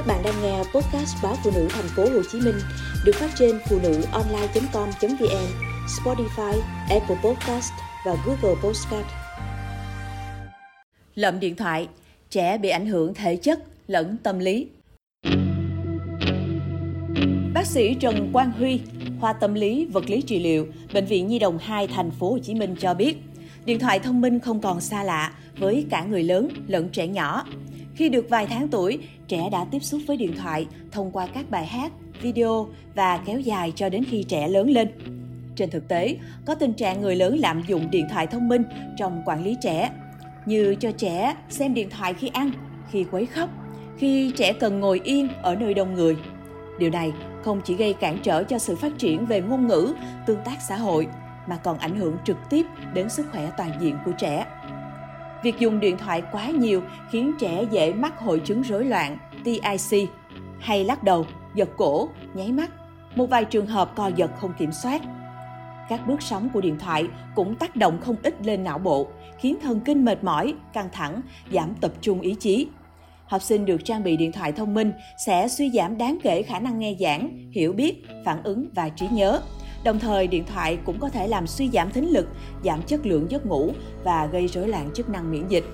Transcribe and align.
Các 0.00 0.06
bạn 0.06 0.22
đang 0.24 0.42
nghe 0.42 0.58
podcast 0.58 1.16
báo 1.22 1.36
phụ 1.44 1.50
nữ 1.54 1.68
thành 1.70 1.88
phố 1.96 2.02
Hồ 2.02 2.22
Chí 2.32 2.40
Minh 2.40 2.54
được 3.04 3.12
phát 3.14 3.30
trên 3.38 3.58
phụ 3.68 3.78
nữ 3.82 4.02
online.com.vn, 4.12 5.46
Spotify, 5.86 6.60
Apple 6.90 7.16
Podcast 7.24 7.72
và 8.06 8.16
Google 8.26 8.60
Podcast. 8.62 9.06
Lậm 11.14 11.40
điện 11.40 11.56
thoại, 11.56 11.88
trẻ 12.30 12.58
bị 12.58 12.68
ảnh 12.68 12.86
hưởng 12.86 13.14
thể 13.14 13.36
chất 13.36 13.62
lẫn 13.86 14.16
tâm 14.22 14.38
lý. 14.38 14.66
Bác 17.54 17.66
sĩ 17.66 17.94
Trần 17.94 18.30
Quang 18.32 18.52
Huy, 18.52 18.80
khoa 19.20 19.32
tâm 19.32 19.54
lý 19.54 19.84
vật 19.84 20.10
lý 20.10 20.22
trị 20.22 20.40
liệu, 20.40 20.66
bệnh 20.94 21.06
viện 21.06 21.26
Nhi 21.26 21.38
đồng 21.38 21.58
2 21.58 21.86
thành 21.86 22.10
phố 22.10 22.30
Hồ 22.30 22.38
Chí 22.38 22.54
Minh 22.54 22.76
cho 22.80 22.94
biết, 22.94 23.16
điện 23.64 23.78
thoại 23.78 23.98
thông 23.98 24.20
minh 24.20 24.40
không 24.40 24.60
còn 24.60 24.80
xa 24.80 25.02
lạ 25.02 25.32
với 25.58 25.86
cả 25.90 26.04
người 26.04 26.22
lớn 26.22 26.48
lẫn 26.66 26.88
trẻ 26.88 27.06
nhỏ. 27.06 27.44
Khi 28.00 28.08
được 28.08 28.26
vài 28.30 28.46
tháng 28.46 28.68
tuổi, 28.68 28.98
trẻ 29.28 29.48
đã 29.52 29.64
tiếp 29.70 29.78
xúc 29.78 30.00
với 30.06 30.16
điện 30.16 30.36
thoại 30.36 30.66
thông 30.92 31.10
qua 31.10 31.26
các 31.26 31.50
bài 31.50 31.66
hát, 31.66 31.92
video 32.22 32.68
và 32.94 33.16
kéo 33.26 33.40
dài 33.40 33.72
cho 33.76 33.88
đến 33.88 34.04
khi 34.04 34.22
trẻ 34.22 34.48
lớn 34.48 34.70
lên. 34.70 34.88
Trên 35.56 35.70
thực 35.70 35.88
tế, 35.88 36.16
có 36.46 36.54
tình 36.54 36.72
trạng 36.72 37.00
người 37.00 37.16
lớn 37.16 37.38
lạm 37.38 37.62
dụng 37.66 37.90
điện 37.90 38.06
thoại 38.10 38.26
thông 38.26 38.48
minh 38.48 38.62
trong 38.96 39.22
quản 39.26 39.44
lý 39.44 39.56
trẻ, 39.62 39.90
như 40.46 40.74
cho 40.74 40.92
trẻ 40.92 41.36
xem 41.48 41.74
điện 41.74 41.90
thoại 41.90 42.14
khi 42.14 42.28
ăn, 42.28 42.50
khi 42.90 43.04
quấy 43.10 43.26
khóc, 43.26 43.50
khi 43.98 44.32
trẻ 44.36 44.52
cần 44.52 44.80
ngồi 44.80 45.00
yên 45.04 45.28
ở 45.42 45.54
nơi 45.54 45.74
đông 45.74 45.94
người. 45.94 46.16
Điều 46.78 46.90
này 46.90 47.12
không 47.42 47.60
chỉ 47.64 47.74
gây 47.74 47.92
cản 47.92 48.18
trở 48.22 48.44
cho 48.44 48.58
sự 48.58 48.76
phát 48.76 48.92
triển 48.98 49.26
về 49.26 49.40
ngôn 49.40 49.66
ngữ, 49.66 49.94
tương 50.26 50.44
tác 50.44 50.62
xã 50.68 50.76
hội, 50.76 51.06
mà 51.48 51.56
còn 51.56 51.78
ảnh 51.78 51.96
hưởng 51.96 52.16
trực 52.24 52.36
tiếp 52.50 52.66
đến 52.94 53.08
sức 53.08 53.26
khỏe 53.32 53.50
toàn 53.56 53.72
diện 53.80 53.96
của 54.04 54.12
trẻ. 54.18 54.46
Việc 55.42 55.58
dùng 55.58 55.80
điện 55.80 55.98
thoại 55.98 56.22
quá 56.32 56.50
nhiều 56.50 56.82
khiến 57.10 57.32
trẻ 57.38 57.64
dễ 57.70 57.92
mắc 57.92 58.18
hội 58.18 58.40
chứng 58.44 58.62
rối 58.62 58.84
loạn 58.84 59.18
TIC 59.44 60.08
hay 60.60 60.84
lắc 60.84 61.04
đầu, 61.04 61.26
giật 61.54 61.68
cổ, 61.76 62.08
nháy 62.34 62.52
mắt, 62.52 62.70
một 63.14 63.26
vài 63.26 63.44
trường 63.44 63.66
hợp 63.66 63.92
co 63.96 64.10
giật 64.16 64.30
không 64.38 64.52
kiểm 64.58 64.72
soát. 64.72 65.02
Các 65.88 66.06
bước 66.06 66.22
sóng 66.22 66.48
của 66.52 66.60
điện 66.60 66.78
thoại 66.78 67.08
cũng 67.34 67.54
tác 67.54 67.76
động 67.76 68.00
không 68.00 68.16
ít 68.22 68.46
lên 68.46 68.64
não 68.64 68.78
bộ, 68.78 69.08
khiến 69.38 69.56
thần 69.62 69.80
kinh 69.80 70.04
mệt 70.04 70.24
mỏi, 70.24 70.54
căng 70.72 70.88
thẳng, 70.92 71.20
giảm 71.52 71.74
tập 71.80 71.92
trung 72.00 72.20
ý 72.20 72.34
chí. 72.34 72.68
Học 73.26 73.42
sinh 73.42 73.66
được 73.66 73.84
trang 73.84 74.02
bị 74.02 74.16
điện 74.16 74.32
thoại 74.32 74.52
thông 74.52 74.74
minh 74.74 74.92
sẽ 75.26 75.48
suy 75.48 75.70
giảm 75.70 75.98
đáng 75.98 76.18
kể 76.22 76.42
khả 76.42 76.60
năng 76.60 76.78
nghe 76.78 76.94
giảng, 77.00 77.50
hiểu 77.52 77.72
biết, 77.72 78.04
phản 78.24 78.42
ứng 78.42 78.66
và 78.74 78.88
trí 78.88 79.08
nhớ. 79.08 79.40
Đồng 79.84 79.98
thời, 79.98 80.26
điện 80.26 80.44
thoại 80.46 80.78
cũng 80.84 81.00
có 81.00 81.08
thể 81.08 81.28
làm 81.28 81.46
suy 81.46 81.70
giảm 81.70 81.90
thính 81.90 82.12
lực, 82.12 82.28
giảm 82.64 82.82
chất 82.82 83.06
lượng 83.06 83.30
giấc 83.30 83.46
ngủ 83.46 83.72
và 84.04 84.26
gây 84.26 84.48
rối 84.48 84.68
loạn 84.68 84.90
chức 84.94 85.08
năng 85.08 85.30
miễn 85.30 85.48
dịch. 85.48 85.64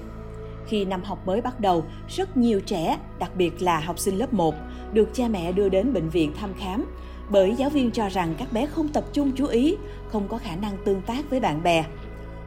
Khi 0.67 0.85
năm 0.85 1.03
học 1.05 1.27
mới 1.27 1.41
bắt 1.41 1.61
đầu, 1.61 1.85
rất 2.09 2.37
nhiều 2.37 2.61
trẻ, 2.61 2.99
đặc 3.19 3.37
biệt 3.37 3.62
là 3.62 3.81
học 3.81 3.99
sinh 3.99 4.19
lớp 4.19 4.33
1, 4.33 4.55
được 4.93 5.09
cha 5.15 5.29
mẹ 5.29 5.53
đưa 5.53 5.69
đến 5.69 5.93
bệnh 5.93 6.09
viện 6.09 6.33
thăm 6.41 6.55
khám 6.59 6.87
bởi 7.31 7.55
giáo 7.57 7.71
viên 7.71 7.91
cho 7.91 8.09
rằng 8.09 8.34
các 8.39 8.53
bé 8.53 8.67
không 8.67 8.89
tập 8.89 9.05
trung 9.12 9.33
chú 9.37 9.47
ý, 9.47 9.77
không 10.09 10.29
có 10.29 10.39
khả 10.39 10.57
năng 10.57 10.77
tương 10.84 11.03
tác 11.03 11.31
với 11.31 11.41
bạn 11.41 11.62
bè. 11.62 11.84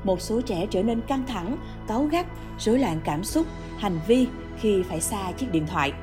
Một 0.04 0.22
số 0.22 0.42
trẻ 0.42 0.68
trở 0.70 0.84
nên 0.84 1.02
căng 1.02 1.24
thẳng, 1.28 1.58
cáu 1.88 2.04
gắt, 2.04 2.26
rối 2.60 2.80
loạn 2.80 3.00
cảm 3.04 3.24
xúc, 3.24 3.46
hành 3.78 4.00
vi 4.08 4.28
khi 4.58 4.84
phải 4.84 5.02
xa 5.02 5.32
chiếc 5.32 5.52
điện 5.52 5.68
thoại. 5.68 5.94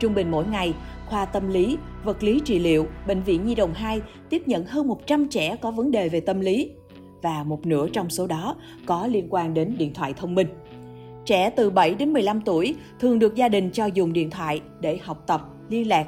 Trung 0.00 0.14
bình 0.14 0.30
mỗi 0.30 0.46
ngày, 0.46 0.74
khoa 1.08 1.24
tâm 1.24 1.48
lý, 1.48 1.76
vật 2.04 2.22
lý 2.22 2.40
trị 2.44 2.58
liệu, 2.58 2.86
Bệnh 3.06 3.22
viện 3.22 3.46
Nhi 3.46 3.54
đồng 3.54 3.74
2 3.74 4.00
tiếp 4.30 4.42
nhận 4.46 4.66
hơn 4.66 4.88
100 4.88 5.28
trẻ 5.28 5.56
có 5.56 5.70
vấn 5.70 5.90
đề 5.90 6.08
về 6.08 6.20
tâm 6.20 6.40
lý 6.40 6.70
và 7.22 7.44
một 7.44 7.66
nửa 7.66 7.88
trong 7.88 8.10
số 8.10 8.26
đó 8.26 8.56
có 8.86 9.06
liên 9.06 9.26
quan 9.30 9.54
đến 9.54 9.74
điện 9.78 9.94
thoại 9.94 10.14
thông 10.16 10.34
minh. 10.34 10.46
Trẻ 11.24 11.50
từ 11.50 11.70
7 11.70 11.94
đến 11.94 12.12
15 12.12 12.40
tuổi 12.40 12.76
thường 13.00 13.18
được 13.18 13.34
gia 13.34 13.48
đình 13.48 13.70
cho 13.70 13.86
dùng 13.86 14.12
điện 14.12 14.30
thoại 14.30 14.60
để 14.80 14.98
học 15.02 15.24
tập, 15.26 15.42
liên 15.68 15.88
lạc. 15.88 16.06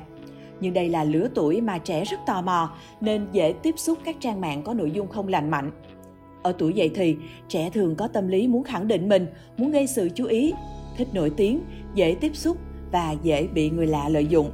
Nhưng 0.61 0.75
đây 0.75 0.89
là 0.89 1.05
lứa 1.05 1.29
tuổi 1.35 1.61
mà 1.61 1.79
trẻ 1.79 2.05
rất 2.05 2.17
tò 2.27 2.43
mò 2.43 2.71
nên 3.01 3.27
dễ 3.33 3.55
tiếp 3.63 3.75
xúc 3.79 3.99
các 4.05 4.17
trang 4.21 4.41
mạng 4.41 4.63
có 4.63 4.75
nội 4.75 4.91
dung 4.91 5.09
không 5.09 5.29
lành 5.29 5.51
mạnh. 5.51 5.71
Ở 6.43 6.53
tuổi 6.59 6.73
dậy 6.73 6.91
thì, 6.95 7.17
trẻ 7.49 7.71
thường 7.71 7.95
có 7.97 8.09
tâm 8.09 8.29
lý 8.29 8.49
muốn 8.49 8.65
khẳng 8.65 8.89
định 8.89 9.09
mình, 9.09 9.27
muốn 9.57 9.71
gây 9.71 9.87
sự 9.87 10.09
chú 10.15 10.25
ý, 10.25 10.53
thích 10.97 11.09
nổi 11.13 11.31
tiếng, 11.37 11.61
dễ 11.95 12.17
tiếp 12.21 12.37
xúc 12.37 12.57
và 12.93 13.15
dễ 13.23 13.47
bị 13.47 13.71
người 13.71 13.87
lạ 13.87 14.09
lợi 14.09 14.27
dụng. 14.27 14.51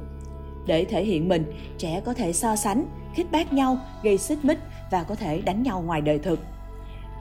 Để 0.67 0.85
thể 0.85 1.03
hiện 1.03 1.27
mình, 1.27 1.53
trẻ 1.77 2.01
có 2.05 2.13
thể 2.13 2.33
so 2.33 2.55
sánh, 2.55 2.85
khích 3.13 3.31
bác 3.31 3.53
nhau, 3.53 3.77
gây 4.03 4.17
xích 4.17 4.45
mích 4.45 4.59
và 4.91 5.03
có 5.03 5.15
thể 5.15 5.41
đánh 5.41 5.63
nhau 5.63 5.81
ngoài 5.81 6.01
đời 6.01 6.19
thực. 6.19 6.39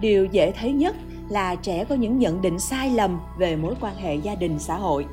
Điều 0.01 0.27
dễ 0.27 0.53
thấy 0.53 0.73
nhất 0.73 0.97
là 1.29 1.55
trẻ 1.55 1.85
có 1.85 1.95
những 1.95 2.19
nhận 2.19 2.43
định 2.43 2.59
sai 2.59 2.91
lầm 2.91 3.21
về 3.39 3.57
mối 3.57 3.75
quan 3.81 3.97
hệ 3.97 4.15
gia 4.15 4.35
đình 4.35 4.59
xã 4.59 4.77
hội. 4.77 5.07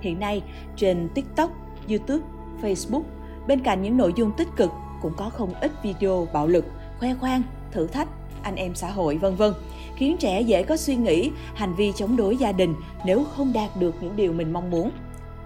Hiện 0.00 0.20
nay, 0.20 0.42
trên 0.76 1.08
TikTok, 1.14 1.50
YouTube, 1.88 2.24
Facebook, 2.62 3.02
bên 3.46 3.60
cạnh 3.60 3.82
những 3.82 3.96
nội 3.96 4.12
dung 4.16 4.32
tích 4.36 4.48
cực 4.56 4.70
cũng 5.02 5.12
có 5.16 5.30
không 5.30 5.54
ít 5.60 5.72
video 5.82 6.28
bạo 6.32 6.46
lực, 6.46 6.64
khoe 6.98 7.14
khoang, 7.14 7.42
thử 7.72 7.86
thách, 7.86 8.08
anh 8.42 8.56
em 8.56 8.74
xã 8.74 8.90
hội 8.90 9.16
vân 9.16 9.36
vân, 9.36 9.54
khiến 9.96 10.16
trẻ 10.20 10.40
dễ 10.40 10.62
có 10.62 10.76
suy 10.76 10.96
nghĩ, 10.96 11.30
hành 11.54 11.74
vi 11.74 11.92
chống 11.96 12.16
đối 12.16 12.36
gia 12.36 12.52
đình 12.52 12.74
nếu 13.04 13.24
không 13.24 13.52
đạt 13.52 13.70
được 13.76 13.94
những 14.00 14.16
điều 14.16 14.32
mình 14.32 14.52
mong 14.52 14.70
muốn. 14.70 14.90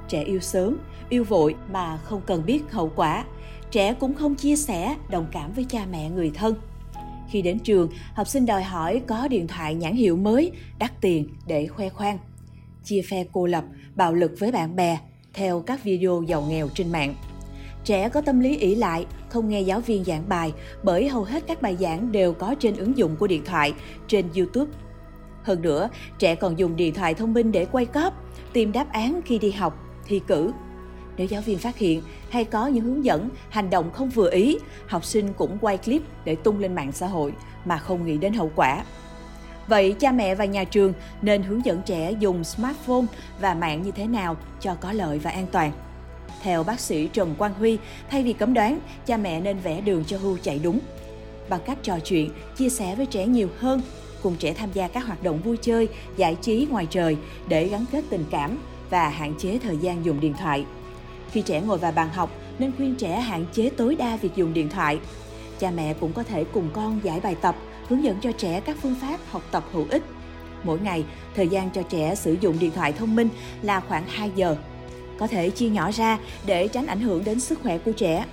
Trẻ 0.09 0.23
yêu 0.23 0.41
sớm, 0.41 0.79
yêu 1.09 1.25
vội 1.25 1.55
mà 1.73 1.97
không 1.97 2.21
cần 2.27 2.47
biết 2.47 2.63
hậu 2.71 2.93
quả. 2.97 3.25
Trẻ 3.71 3.95
cũng 3.95 4.15
không 4.15 4.35
chia 4.35 4.57
sẻ, 4.57 4.97
đồng 5.11 5.27
cảm 5.33 5.53
với 5.53 5.67
cha 5.69 5.87
mẹ 5.91 6.11
người 6.11 6.31
thân. 6.35 6.55
Khi 7.31 7.43
đến 7.43 7.59
trường, 7.59 7.89
học 8.15 8.29
sinh 8.29 8.47
đòi 8.47 8.63
hỏi 8.63 9.03
có 9.07 9.29
điện 9.29 9.47
thoại 9.47 9.75
nhãn 9.75 9.93
hiệu 9.93 10.17
mới, 10.17 10.53
đắt 10.79 11.01
tiền 11.01 11.29
để 11.47 11.67
khoe 11.67 11.89
khoang. 11.89 12.19
Chia 12.85 13.03
phe 13.03 13.25
cô 13.33 13.47
lập, 13.47 13.65
bạo 13.95 14.15
lực 14.15 14.33
với 14.39 14.53
bạn 14.53 14.77
bè, 14.77 14.99
theo 15.35 15.61
các 15.61 15.85
video 15.85 16.23
giàu 16.27 16.43
nghèo 16.49 16.69
trên 16.75 16.93
mạng. 16.93 17.15
Trẻ 17.85 18.09
có 18.09 18.21
tâm 18.21 18.41
lý 18.41 18.57
ỷ 18.57 18.75
lại, 18.75 19.07
không 19.29 19.49
nghe 19.49 19.61
giáo 19.61 19.81
viên 19.81 20.05
giảng 20.05 20.29
bài 20.29 20.53
bởi 20.83 21.09
hầu 21.09 21.25
hết 21.25 21.45
các 21.47 21.63
bài 21.63 21.77
giảng 21.81 22.13
đều 22.13 22.33
có 22.33 22.55
trên 22.59 22.77
ứng 22.77 22.99
dụng 22.99 23.17
của 23.17 23.27
điện 23.27 23.43
thoại, 23.45 23.73
trên 24.09 24.27
YouTube. 24.37 24.73
Hơn 25.43 25.63
nữa, 25.63 25.89
trẻ 26.19 26.35
còn 26.35 26.59
dùng 26.59 26.77
điện 26.77 26.95
thoại 26.95 27.15
thông 27.15 27.35
minh 27.35 27.53
để 27.53 27.65
quay 27.65 27.87
cóp, 27.87 28.15
tìm 28.53 28.73
đáp 28.73 28.93
án 28.93 29.21
khi 29.25 29.39
đi 29.39 29.51
học, 29.51 29.84
thi 30.07 30.21
cử. 30.27 30.53
Nếu 31.17 31.27
giáo 31.27 31.43
viên 31.43 31.59
phát 31.59 31.77
hiện 31.77 32.03
hay 32.31 32.45
có 32.45 32.67
những 32.67 32.85
hướng 32.85 33.05
dẫn, 33.05 33.29
hành 33.49 33.71
động 33.71 33.91
không 33.93 34.11
vừa 34.11 34.31
ý, 34.31 34.59
học 34.87 35.05
sinh 35.05 35.33
cũng 35.33 35.59
quay 35.61 35.79
clip 35.79 36.03
để 36.25 36.35
tung 36.35 36.59
lên 36.59 36.75
mạng 36.75 36.93
xã 36.93 37.07
hội 37.07 37.33
mà 37.65 37.79
không 37.79 38.07
nghĩ 38.07 38.19
đến 38.19 38.33
hậu 38.33 38.51
quả. 38.57 38.85
Vậy 39.67 39.97
cha 39.99 40.13
mẹ 40.13 40.35
và 40.35 40.45
nhà 40.45 40.65
trường 40.65 40.93
nên 41.23 41.43
hướng 41.43 41.65
dẫn 41.65 41.83
trẻ 41.87 42.13
dùng 42.21 42.45
smartphone 42.45 43.05
và 43.41 43.55
mạng 43.55 43.83
như 43.83 43.91
thế 43.91 44.07
nào 44.07 44.37
cho 44.61 44.75
có 44.75 44.93
lợi 44.93 45.19
và 45.19 45.31
an 45.31 45.47
toàn? 45.53 45.73
Theo 46.43 46.65
bác 46.65 46.81
sĩ 46.81 47.07
Trần 47.07 47.35
Quang 47.39 47.55
Huy, 47.55 47.79
thay 48.11 48.23
vì 48.23 48.33
cấm 48.33 48.55
đoán, 48.55 48.81
cha 49.07 49.17
mẹ 49.17 49.41
nên 49.41 49.59
vẽ 49.59 49.81
đường 49.81 50.05
cho 50.05 50.19
Hưu 50.19 50.39
chạy 50.43 50.61
đúng. 50.63 50.79
Bằng 51.49 51.61
cách 51.67 51.79
trò 51.83 51.99
chuyện, 51.99 52.31
chia 52.57 52.69
sẻ 52.69 52.95
với 52.95 53.07
trẻ 53.07 53.27
nhiều 53.27 53.49
hơn, 53.59 53.81
cùng 54.23 54.37
trẻ 54.37 54.55
tham 54.55 54.69
gia 54.73 54.89
các 54.89 55.07
hoạt 55.07 55.23
động 55.23 55.39
vui 55.39 55.57
chơi, 55.57 55.89
giải 56.17 56.37
trí 56.41 56.67
ngoài 56.71 56.87
trời 56.91 57.17
để 57.49 57.69
gắn 57.69 57.85
kết 57.93 58.05
tình 58.11 58.25
cảm 58.31 58.59
và 58.91 59.09
hạn 59.09 59.35
chế 59.39 59.59
thời 59.59 59.77
gian 59.77 60.05
dùng 60.05 60.21
điện 60.21 60.35
thoại. 60.39 60.65
Khi 61.31 61.43
trẻ 61.43 61.61
ngồi 61.61 61.79
vào 61.79 61.93
bàn 61.93 62.09
học, 62.13 62.31
nên 62.59 62.73
khuyên 62.77 62.95
trẻ 62.95 63.21
hạn 63.21 63.45
chế 63.53 63.71
tối 63.71 63.97
đa 63.97 64.17
việc 64.17 64.35
dùng 64.37 64.55
điện 64.55 64.69
thoại. 64.69 64.99
Cha 65.59 65.71
mẹ 65.71 65.95
cũng 66.01 66.13
có 66.13 66.23
thể 66.23 66.45
cùng 66.45 66.69
con 66.73 67.01
giải 67.03 67.21
bài 67.21 67.35
tập, 67.41 67.57
hướng 67.89 68.05
dẫn 68.05 68.17
cho 68.21 68.33
trẻ 68.33 68.61
các 68.61 68.77
phương 68.83 68.95
pháp 69.01 69.21
học 69.31 69.43
tập 69.51 69.65
hữu 69.73 69.87
ích. 69.91 70.03
Mỗi 70.65 70.81
ngày, 70.81 71.05
thời 71.35 71.49
gian 71.49 71.71
cho 71.71 71.83
trẻ 71.83 72.15
sử 72.15 72.37
dụng 72.41 72.59
điện 72.59 72.71
thoại 72.75 72.93
thông 72.93 73.17
minh 73.17 73.29
là 73.63 73.81
khoảng 73.81 74.05
2 74.09 74.31
giờ. 74.35 74.57
Có 75.19 75.27
thể 75.27 75.51
chia 75.51 75.69
nhỏ 75.69 75.91
ra 75.91 76.19
để 76.47 76.69
tránh 76.69 76.87
ảnh 76.87 77.01
hưởng 77.01 77.25
đến 77.25 77.41
sức 77.41 77.59
khỏe 77.63 77.79
của 77.79 77.93
trẻ. 77.93 78.25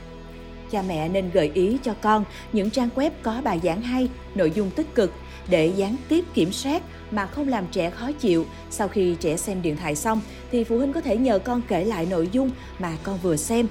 Cha 0.72 0.82
mẹ 0.88 1.10
nên 1.10 1.30
gợi 1.34 1.52
ý 1.54 1.78
cho 1.84 1.94
con 2.02 2.26
những 2.54 2.70
trang 2.70 2.90
web 2.96 3.12
có 3.24 3.42
bài 3.44 3.60
giảng 3.64 3.82
hay, 3.82 4.10
nội 4.36 4.52
dung 4.56 4.70
tích 4.70 4.96
cực 4.96 5.14
để 5.50 5.72
gián 5.76 5.96
tiếp 6.10 6.26
kiểm 6.34 6.52
soát 6.52 6.84
mà 7.12 7.26
không 7.26 7.48
làm 7.48 7.66
trẻ 7.72 7.90
khó 7.90 8.12
chịu. 8.12 8.46
Sau 8.70 8.88
khi 8.88 9.16
trẻ 9.20 9.38
xem 9.38 9.62
điện 9.62 9.78
thoại 9.78 9.96
xong 9.96 10.22
thì 10.52 10.64
phụ 10.64 10.78
huynh 10.78 10.94
có 10.94 11.02
thể 11.02 11.18
nhờ 11.18 11.40
con 11.40 11.62
kể 11.68 11.84
lại 11.84 12.08
nội 12.10 12.30
dung 12.32 12.52
mà 12.80 12.98
con 13.04 13.20
vừa 13.24 13.36
xem, 13.36 13.68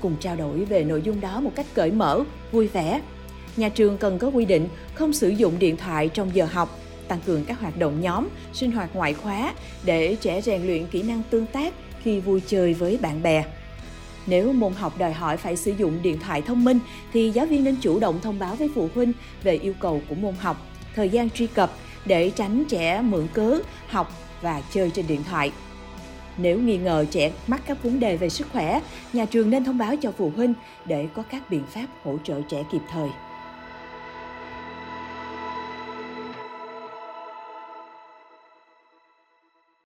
cùng 0.00 0.16
trao 0.20 0.36
đổi 0.36 0.64
về 0.64 0.84
nội 0.84 1.02
dung 1.02 1.20
đó 1.20 1.40
một 1.40 1.52
cách 1.54 1.66
cởi 1.74 1.90
mở, 1.90 2.20
vui 2.52 2.68
vẻ. 2.68 3.00
Nhà 3.56 3.68
trường 3.68 3.98
cần 3.98 4.18
có 4.18 4.28
quy 4.28 4.44
định 4.44 4.68
không 4.94 5.12
sử 5.12 5.28
dụng 5.28 5.58
điện 5.58 5.76
thoại 5.76 6.08
trong 6.08 6.30
giờ 6.34 6.46
học, 6.52 6.78
tăng 7.08 7.20
cường 7.26 7.44
các 7.44 7.60
hoạt 7.60 7.78
động 7.78 8.00
nhóm, 8.00 8.28
sinh 8.52 8.72
hoạt 8.72 8.90
ngoại 8.94 9.14
khóa 9.14 9.54
để 9.84 10.16
trẻ 10.20 10.40
rèn 10.40 10.66
luyện 10.66 10.86
kỹ 10.86 11.02
năng 11.02 11.22
tương 11.30 11.46
tác 11.46 11.74
khi 12.02 12.20
vui 12.20 12.40
chơi 12.46 12.74
với 12.74 12.98
bạn 13.02 13.22
bè. 13.22 13.44
Nếu 14.26 14.52
môn 14.52 14.72
học 14.72 14.98
đòi 14.98 15.12
hỏi 15.12 15.36
phải 15.36 15.56
sử 15.56 15.72
dụng 15.78 16.02
điện 16.02 16.18
thoại 16.20 16.42
thông 16.42 16.64
minh 16.64 16.78
thì 17.12 17.30
giáo 17.30 17.46
viên 17.46 17.64
nên 17.64 17.76
chủ 17.80 18.00
động 18.00 18.20
thông 18.22 18.38
báo 18.38 18.54
với 18.54 18.70
phụ 18.74 18.88
huynh 18.94 19.12
về 19.42 19.56
yêu 19.56 19.72
cầu 19.80 20.02
của 20.08 20.14
môn 20.14 20.34
học, 20.34 20.66
thời 20.94 21.08
gian 21.08 21.30
truy 21.30 21.46
cập 21.46 21.72
để 22.04 22.30
tránh 22.30 22.64
trẻ 22.68 23.00
mượn 23.00 23.26
cớ 23.32 23.58
học 23.88 24.12
và 24.42 24.62
chơi 24.70 24.90
trên 24.90 25.06
điện 25.06 25.24
thoại. 25.30 25.52
Nếu 26.36 26.58
nghi 26.58 26.76
ngờ 26.76 27.04
trẻ 27.10 27.32
mắc 27.46 27.62
các 27.66 27.82
vấn 27.82 28.00
đề 28.00 28.16
về 28.16 28.28
sức 28.28 28.46
khỏe, 28.52 28.80
nhà 29.12 29.24
trường 29.24 29.50
nên 29.50 29.64
thông 29.64 29.78
báo 29.78 29.96
cho 29.96 30.12
phụ 30.18 30.32
huynh 30.36 30.54
để 30.84 31.06
có 31.14 31.22
các 31.22 31.50
biện 31.50 31.62
pháp 31.66 31.86
hỗ 32.02 32.16
trợ 32.24 32.40
trẻ 32.48 32.64
kịp 32.72 32.82
thời. 32.92 33.08